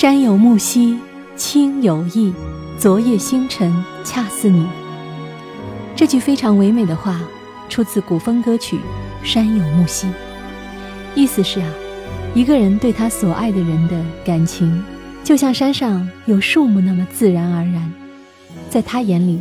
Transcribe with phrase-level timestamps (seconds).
[0.00, 0.96] 山有木兮
[1.34, 2.32] 卿有意，
[2.78, 3.74] 昨夜星辰
[4.04, 4.64] 恰似你。
[5.96, 7.20] 这句非常唯美的话，
[7.68, 8.76] 出自古风歌曲
[9.24, 10.06] 《山有木兮》，
[11.16, 11.68] 意思是啊，
[12.32, 14.84] 一个人对他所爱的人的感情，
[15.24, 17.92] 就像山上有树木那么自然而然，
[18.70, 19.40] 在他眼里，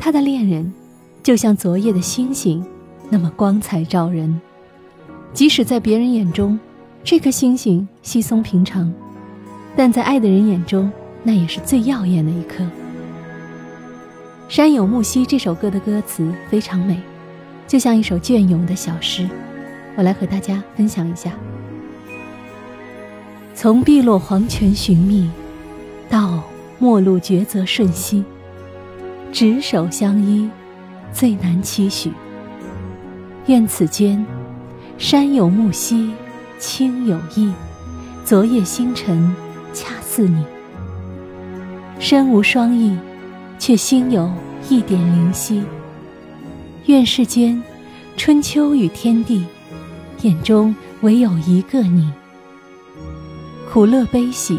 [0.00, 0.74] 他的恋人
[1.22, 2.66] 就像昨夜的星星，
[3.08, 4.40] 那么光彩照人。
[5.32, 6.58] 即使在别人眼中，
[7.04, 8.92] 这颗星星稀松平常，
[9.76, 10.90] 但在爱的人眼中，
[11.22, 12.62] 那也是最耀眼的一颗。
[14.48, 17.00] 《山有木兮》这首歌的歌词非常美，
[17.66, 19.28] 就像一首隽永的小诗。
[19.96, 21.32] 我来和大家分享一下：
[23.54, 25.30] 从碧落黄泉寻觅，
[26.10, 26.42] 到
[26.78, 28.24] 陌路抉择瞬息，
[29.32, 30.50] 执手相依，
[31.12, 32.12] 最难期许。
[33.46, 34.24] 愿此间。
[34.98, 36.12] 山有木兮，
[36.58, 37.52] 卿有意。
[38.24, 39.34] 昨夜星辰
[40.14, 40.44] 似你。
[41.98, 42.94] 身无双翼，
[43.58, 44.30] 却心有
[44.68, 45.62] 一点灵犀。
[46.84, 47.62] 愿世间
[48.14, 49.46] 春秋与天地，
[50.20, 52.12] 眼中唯有一个你。
[53.72, 54.58] 苦乐悲喜，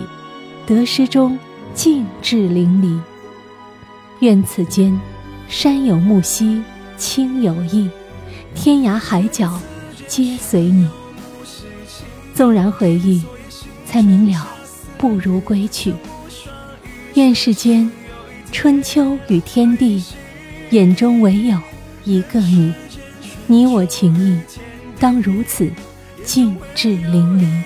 [0.66, 1.38] 得失中
[1.76, 3.00] 尽致淋漓。
[4.22, 5.00] 愿此间
[5.48, 6.64] 山有木兮，
[6.98, 7.92] 卿有意。
[8.56, 9.60] 天涯海角。
[10.08, 10.88] 皆随你。
[12.36, 13.24] 纵然回忆，
[13.86, 14.48] 才明了，
[15.04, 15.94] 不如归去。
[17.16, 17.92] 愿世间，
[18.54, 20.02] 春秋与天地，
[20.70, 21.60] 眼中唯有
[22.06, 22.74] 一个你。
[23.46, 24.40] 你我情谊，
[25.02, 25.70] 当如此，
[26.24, 27.64] 尽致淋漓。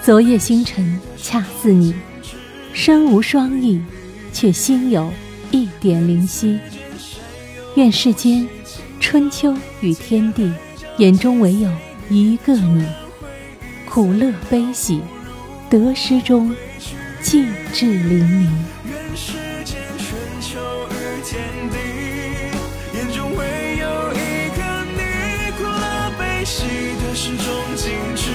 [0.00, 1.94] 昨夜星辰恰似你，
[2.72, 3.78] 身无双翼，
[4.32, 5.12] 却心有
[5.50, 6.58] 一点灵犀。
[7.74, 8.48] 愿世间，
[8.98, 10.50] 春秋与天地。
[10.96, 11.70] 眼中唯有
[12.08, 12.86] 一个你，
[13.86, 15.02] 苦乐悲喜，
[15.74, 16.54] 得失中
[17.20, 18.48] 尽致淋漓。
[18.88, 19.32] 愿世
[19.64, 21.76] 间春秋与天地，
[22.96, 23.42] 眼中唯
[23.80, 24.16] 有一
[24.54, 24.62] 个
[24.94, 26.62] 你，苦乐悲喜，
[27.02, 28.30] 得失中尽致